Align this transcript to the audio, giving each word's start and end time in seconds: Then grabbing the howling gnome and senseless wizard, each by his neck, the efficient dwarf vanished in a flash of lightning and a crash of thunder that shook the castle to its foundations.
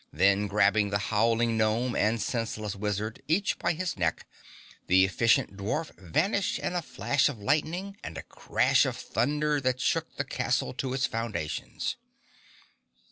Then 0.11 0.47
grabbing 0.47 0.89
the 0.89 0.97
howling 1.13 1.57
gnome 1.57 1.95
and 1.95 2.19
senseless 2.19 2.75
wizard, 2.75 3.21
each 3.27 3.59
by 3.59 3.73
his 3.73 3.97
neck, 3.99 4.25
the 4.87 5.05
efficient 5.05 5.55
dwarf 5.57 5.95
vanished 5.95 6.57
in 6.57 6.73
a 6.73 6.81
flash 6.81 7.29
of 7.29 7.37
lightning 7.37 7.95
and 8.03 8.17
a 8.17 8.23
crash 8.23 8.83
of 8.87 8.97
thunder 8.97 9.61
that 9.61 9.79
shook 9.79 10.15
the 10.17 10.25
castle 10.25 10.73
to 10.73 10.95
its 10.95 11.05
foundations. 11.05 11.97